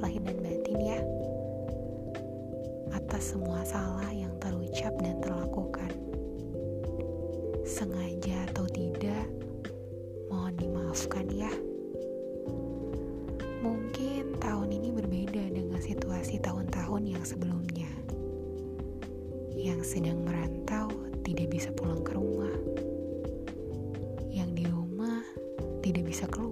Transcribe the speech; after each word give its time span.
lahir 0.00 0.24
dan 0.24 0.40
batin 0.40 0.80
ya 0.80 1.00
atas 2.96 3.36
semua 3.36 3.60
salah 3.68 4.08
yang 4.08 4.32
terucap 4.40 4.96
dan 5.04 5.20
terlakukan. 5.20 5.92
Sengaja 7.68 8.48
atau 8.50 8.64
tidak, 8.66 9.28
mohon 10.32 10.56
dimaafkan 10.56 11.28
ya. 11.28 11.52
Mungkin 13.60 14.40
tahun 14.40 14.72
ini 14.72 14.88
berbeda 14.88 15.52
dengan 15.52 15.78
situasi 15.78 16.40
tahun-tahun 16.40 17.02
yang 17.04 17.22
sebelumnya. 17.22 17.92
Yang 19.52 19.80
sedang 19.84 20.24
merantau 20.24 20.88
tidak 21.22 21.52
bisa 21.52 21.68
pulang 21.76 22.00
ke 22.00 22.16
rumah. 22.16 22.56
Yang 24.32 24.50
di 24.56 24.64
rumah 24.66 25.20
tidak 25.84 26.08
bisa 26.08 26.24
keluar. 26.26 26.49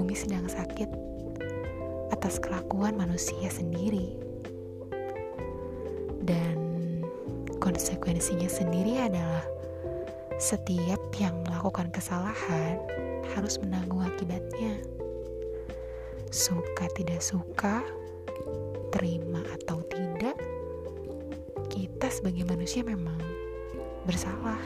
Bumi 0.00 0.16
sedang 0.16 0.48
sakit 0.48 0.88
atas 2.08 2.40
kelakuan 2.40 2.96
manusia 2.96 3.52
sendiri. 3.52 4.16
Dan 6.24 6.56
konsekuensinya 7.60 8.48
sendiri 8.48 8.96
adalah 8.96 9.44
setiap 10.40 10.96
yang 11.20 11.36
melakukan 11.44 11.92
kesalahan 11.92 12.80
harus 13.36 13.60
menanggung 13.60 14.00
akibatnya. 14.00 14.80
Suka 16.32 16.88
tidak 16.96 17.20
suka, 17.20 17.84
terima 18.88 19.44
atau 19.52 19.84
tidak, 19.92 20.40
kita 21.68 22.08
sebagai 22.08 22.48
manusia 22.48 22.80
memang 22.80 23.20
bersalah 24.08 24.64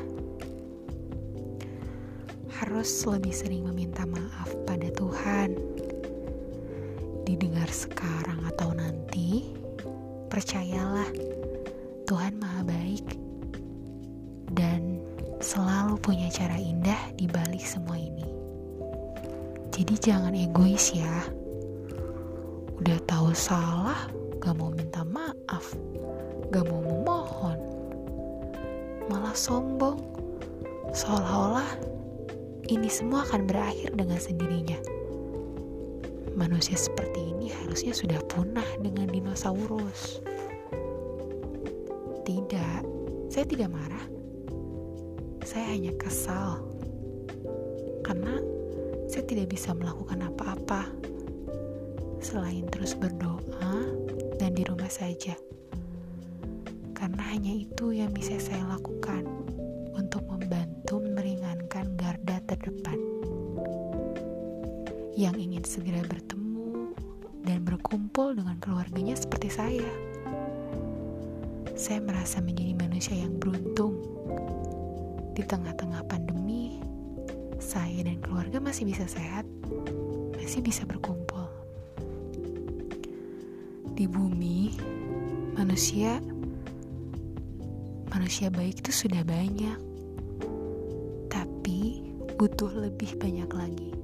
harus 2.62 3.02
lebih 3.02 3.34
sering 3.34 3.66
meminta 3.66 4.06
maaf 4.06 4.54
pada 4.62 4.86
Tuhan. 4.94 5.58
Didengar 7.26 7.66
sekarang 7.66 8.46
atau 8.46 8.70
nanti, 8.70 9.50
percayalah 10.30 11.08
Tuhan 12.06 12.38
Maha 12.38 12.62
Baik 12.62 13.06
dan 14.54 15.02
selalu 15.42 15.98
punya 15.98 16.30
cara 16.30 16.54
indah 16.54 17.10
di 17.18 17.26
balik 17.26 17.64
semua 17.64 17.98
ini. 17.98 18.28
Jadi 19.74 19.98
jangan 19.98 20.36
egois 20.38 20.94
ya. 20.94 21.26
Udah 22.78 22.98
tahu 23.10 23.34
salah, 23.34 24.06
gak 24.38 24.54
mau 24.54 24.70
minta 24.70 25.02
maaf, 25.02 25.74
gak 26.54 26.66
mau 26.70 26.82
memohon, 26.82 27.58
malah 29.10 29.34
sombong, 29.34 29.98
seolah-olah 30.94 31.93
ini 32.72 32.88
semua 32.88 33.28
akan 33.28 33.44
berakhir 33.44 33.92
dengan 33.92 34.16
sendirinya. 34.16 34.78
Manusia 36.34 36.74
seperti 36.74 37.30
ini 37.30 37.52
harusnya 37.52 37.92
sudah 37.92 38.18
punah 38.26 38.66
dengan 38.80 39.06
dinosaurus. 39.12 40.24
Tidak, 42.24 42.80
saya 43.28 43.44
tidak 43.44 43.68
marah. 43.68 44.06
Saya 45.44 45.76
hanya 45.76 45.92
kesal 46.00 46.64
karena 48.00 48.40
saya 49.12 49.24
tidak 49.28 49.52
bisa 49.52 49.76
melakukan 49.76 50.24
apa-apa 50.24 50.88
selain 52.24 52.64
terus 52.72 52.96
berdoa 52.96 53.84
dan 54.40 54.56
di 54.56 54.64
rumah 54.64 54.88
saja. 54.88 55.36
Karena 56.96 57.22
hanya 57.28 57.52
itu 57.52 57.92
yang 57.92 58.10
bisa 58.16 58.40
saya 58.40 58.64
lakukan 58.64 59.33
yang 65.14 65.38
ingin 65.38 65.62
segera 65.62 66.02
bertemu 66.02 66.90
dan 67.46 67.62
berkumpul 67.62 68.34
dengan 68.34 68.58
keluarganya 68.58 69.14
seperti 69.14 69.48
saya. 69.50 69.90
Saya 71.74 72.02
merasa 72.02 72.42
menjadi 72.42 72.74
manusia 72.74 73.14
yang 73.14 73.38
beruntung. 73.38 73.94
Di 75.34 75.42
tengah-tengah 75.42 76.06
pandemi, 76.06 76.78
saya 77.58 78.06
dan 78.06 78.22
keluarga 78.22 78.62
masih 78.62 78.86
bisa 78.86 79.06
sehat, 79.06 79.46
masih 80.38 80.62
bisa 80.62 80.86
berkumpul. 80.86 81.46
Di 83.94 84.06
bumi, 84.06 84.78
manusia 85.58 86.22
manusia 88.14 88.46
baik 88.46 88.78
itu 88.78 89.04
sudah 89.04 89.26
banyak, 89.26 89.74
tapi 91.26 92.06
butuh 92.38 92.70
lebih 92.70 93.18
banyak 93.18 93.50
lagi. 93.50 94.03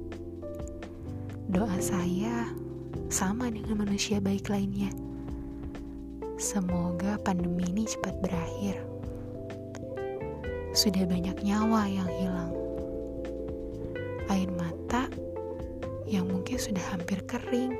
Doa 1.50 1.83
saya 1.83 2.47
sama 3.11 3.50
dengan 3.50 3.83
manusia 3.83 4.22
baik 4.22 4.47
lainnya. 4.47 4.87
Semoga 6.38 7.19
pandemi 7.27 7.66
ini 7.66 7.91
cepat 7.91 8.22
berakhir. 8.22 8.78
Sudah 10.71 11.03
banyak 11.10 11.43
nyawa 11.43 11.91
yang 11.91 12.06
hilang, 12.06 12.55
air 14.31 14.47
mata 14.55 15.10
yang 16.06 16.31
mungkin 16.31 16.55
sudah 16.55 16.87
hampir 16.94 17.19
kering. 17.27 17.75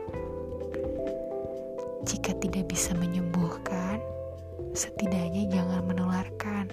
Jika 2.11 2.35
tidak 2.43 2.75
bisa 2.75 2.91
menyembuhkan, 2.99 4.03
setidaknya 4.75 5.47
jangan 5.47 5.87
menularkan. 5.87 6.67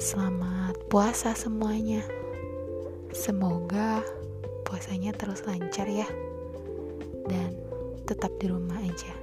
Selamat 0.00 0.72
puasa 0.88 1.36
semuanya. 1.36 2.00
Semoga 3.12 4.00
puasanya 4.74 5.14
terus 5.14 5.46
lancar 5.46 5.86
ya. 5.86 6.10
Dan 7.30 7.54
tetap 8.10 8.34
di 8.42 8.50
rumah 8.50 8.74
aja. 8.82 9.14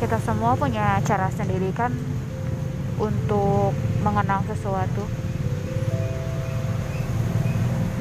kita 0.00 0.16
semua 0.26 0.58
punya 0.58 0.98
cara 1.06 1.30
sendiri 1.30 1.70
kan 1.70 1.94
untuk 2.98 3.70
mengenang 4.02 4.42
sesuatu 4.50 5.06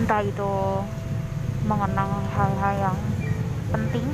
entah 0.02 0.24
itu 0.26 0.54
mengenang 1.70 2.10
hal-hal 2.34 2.74
yang 2.80 2.98
penting. 3.70 4.06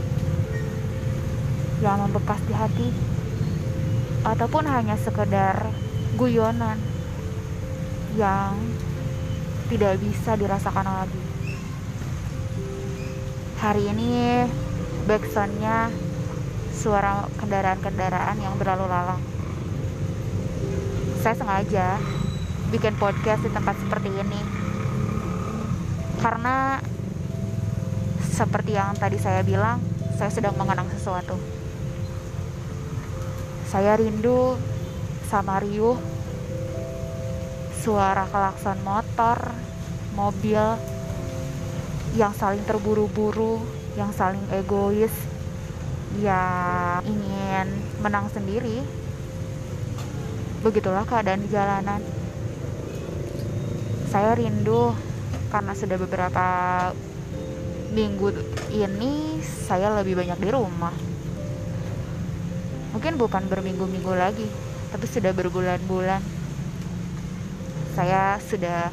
Yang 1.83 1.97
membekas 2.07 2.39
di 2.45 2.53
hati. 2.55 2.89
Ataupun 4.25 4.63
hanya 4.67 4.95
sekedar 4.99 5.69
guyonan 6.15 6.79
yang 8.15 8.55
tidak 9.67 9.99
bisa 9.99 10.37
dirasakan 10.39 10.87
lagi. 10.87 11.21
Hari 13.59 13.83
ini 13.91 14.45
backsoundnya 15.09 15.89
suara 16.75 17.25
kendaraan-kendaraan 17.41 18.37
yang 18.37 18.53
berlalu 18.61 18.85
lalang. 18.85 19.21
Saya 21.25 21.33
sengaja 21.33 21.97
bikin 22.69 22.93
podcast 23.01 23.41
di 23.41 23.49
tempat 23.49 23.73
seperti 23.81 24.09
ini. 24.13 24.41
Karena 26.21 26.77
seperti 28.35 28.75
yang 28.75 28.91
tadi 28.99 29.15
saya 29.15 29.39
bilang 29.47 29.79
saya 30.19 30.27
sedang 30.27 30.59
mengenang 30.59 30.91
sesuatu. 30.91 31.39
Saya 33.71 33.95
rindu 33.95 34.59
sama 35.31 35.63
riuh 35.63 35.95
suara 37.79 38.27
klakson 38.27 38.75
motor 38.83 39.55
mobil 40.19 40.59
yang 42.19 42.35
saling 42.35 42.63
terburu-buru 42.67 43.63
yang 43.95 44.11
saling 44.11 44.43
egois 44.51 45.15
yang 46.19 47.07
ingin 47.07 47.71
menang 48.03 48.27
sendiri. 48.35 48.83
Begitulah 50.59 51.07
keadaan 51.07 51.39
di 51.39 51.49
jalanan. 51.51 52.03
Saya 54.11 54.35
rindu 54.35 54.91
karena 55.51 55.71
sudah 55.71 55.97
beberapa 55.99 56.47
minggu 57.95 58.27
ini 58.75 59.39
saya 59.39 59.87
lebih 59.95 60.19
banyak 60.19 60.35
di 60.35 60.49
rumah. 60.51 60.91
Mungkin 62.91 63.15
bukan 63.15 63.47
berminggu-minggu 63.47 64.11
lagi 64.11 64.47
tapi 64.91 65.07
sudah 65.07 65.31
berbulan-bulan. 65.31 66.19
Saya 67.95 68.35
sudah 68.43 68.91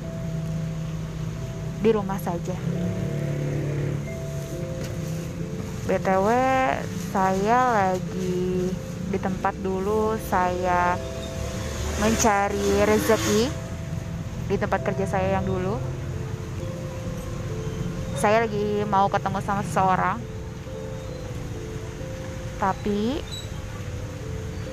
di 1.82 1.90
rumah 1.90 2.22
saja. 2.22 2.54
BTW 5.82 6.26
saya 7.10 7.58
lagi 7.74 8.70
di 9.10 9.18
tempat 9.18 9.58
dulu 9.58 10.14
saya 10.30 10.94
mencari 11.98 12.86
rezeki 12.86 13.42
di 14.46 14.56
tempat 14.56 14.80
kerja 14.86 15.10
saya 15.10 15.42
yang 15.42 15.44
dulu 15.44 15.74
saya 18.22 18.46
lagi 18.46 18.86
mau 18.86 19.10
ketemu 19.10 19.42
sama 19.42 19.66
seseorang. 19.66 20.14
Tapi 22.62 23.18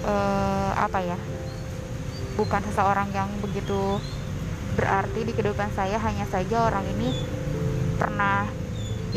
uh, 0.06 0.72
apa 0.78 1.02
ya 1.02 1.18
bukan 2.38 2.62
seseorang 2.70 3.10
yang 3.10 3.26
begitu 3.42 3.98
berarti 4.78 5.26
di 5.26 5.34
kehidupan 5.34 5.74
saya 5.74 5.98
hanya 5.98 6.30
saja 6.30 6.70
orang 6.70 6.86
ini 6.94 7.10
pernah 7.98 8.46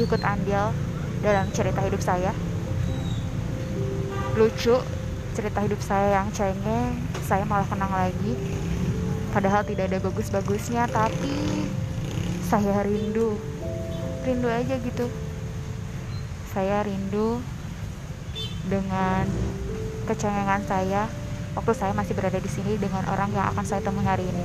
ikut 0.01 0.25
andil 0.25 0.73
dalam 1.21 1.53
cerita 1.53 1.85
hidup 1.85 2.01
saya. 2.01 2.33
Lucu 4.33 4.81
cerita 5.37 5.61
hidup 5.61 5.85
saya 5.85 6.25
yang 6.25 6.33
cengeng 6.33 6.97
saya 7.29 7.45
malah 7.45 7.69
kenang 7.69 7.93
lagi. 7.93 8.33
Padahal 9.37 9.61
tidak 9.69 9.93
ada 9.93 10.01
bagus-bagusnya 10.01 10.89
tapi 10.89 11.69
saya 12.49 12.81
rindu 12.81 13.52
rindu 14.23 14.49
aja 14.49 14.79
gitu 14.79 15.11
saya 16.53 16.85
rindu 16.85 17.41
dengan 18.69 19.25
kecengengan 20.05 20.63
saya 20.69 21.09
waktu 21.53 21.73
saya 21.77 21.93
masih 21.93 22.17
berada 22.17 22.41
di 22.41 22.51
sini 22.51 22.81
dengan 22.81 23.05
orang 23.09 23.33
yang 23.33 23.49
akan 23.53 23.65
saya 23.65 23.85
temui 23.85 24.05
hari 24.05 24.25
ini. 24.25 24.45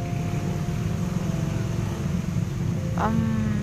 Um, 2.98 3.62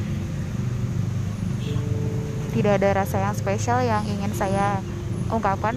tidak 2.55 2.79
ada 2.81 3.05
rasa 3.05 3.19
yang 3.19 3.35
spesial 3.35 3.83
yang 3.83 4.07
ingin 4.07 4.31
saya 4.33 4.79
ungkapkan 5.29 5.77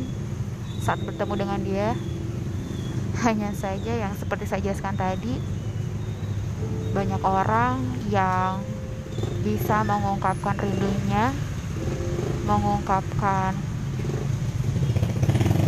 saat 0.79 1.01
bertemu 1.03 1.33
dengan 1.35 1.59
dia. 1.63 1.89
Hanya 3.25 3.49
saja 3.57 3.97
yang 3.97 4.13
seperti 4.13 4.45
saya 4.45 4.61
jelaskan 4.61 4.93
tadi, 4.93 5.41
banyak 6.93 7.21
orang 7.25 7.81
yang 8.13 8.61
bisa 9.45 9.85
mengungkapkan 9.85 10.57
rindunya, 10.59 11.31
mengungkapkan 12.43 13.55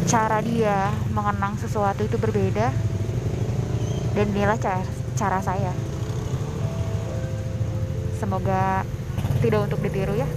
cara 0.09 0.41
dia 0.41 0.89
mengenang 1.13 1.53
sesuatu 1.61 2.01
itu 2.01 2.17
berbeda 2.17 2.73
dan 4.17 4.25
inilah 4.33 4.57
cara, 4.57 4.81
cara 5.13 5.39
saya. 5.39 5.73
Semoga 8.17 8.83
tidak 9.39 9.69
untuk 9.69 9.79
ditiru 9.85 10.17
ya 10.17 10.27